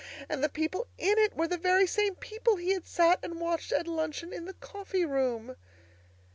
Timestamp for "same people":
1.85-2.55